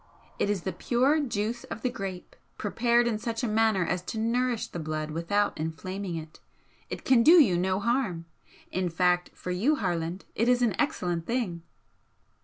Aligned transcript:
It 0.39 0.49
is 0.49 0.63
the 0.63 0.73
pure 0.73 1.19
juice 1.21 1.63
of 1.65 1.83
the 1.83 1.89
grape, 1.91 2.35
prepared 2.57 3.05
in 3.07 3.19
such 3.19 3.43
a 3.43 3.47
manner 3.47 3.85
as 3.85 4.01
to 4.05 4.17
nourish 4.17 4.65
the 4.65 4.79
blood 4.79 5.11
without 5.11 5.55
inflaming 5.59 6.15
it. 6.15 6.39
It 6.89 7.05
can 7.05 7.21
do 7.21 7.33
you 7.33 7.55
no 7.55 7.79
harm, 7.79 8.25
in 8.71 8.89
fact, 8.89 9.29
for 9.35 9.51
you, 9.51 9.75
Harland, 9.75 10.25
it 10.33 10.49
is 10.49 10.63
an 10.63 10.75
excellent 10.81 11.27
thing." 11.27 11.61